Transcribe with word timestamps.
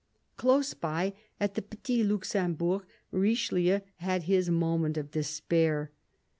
Close 0.35 0.73
by, 0.73 1.13
at 1.39 1.53
the 1.53 1.61
Petit 1.61 2.03
Luxembourg, 2.03 2.83
Richelieu 3.11 3.81
had 3.97 4.23
his 4.23 4.49
moment 4.49 4.97
of 4.97 5.11
despair. 5.11 5.91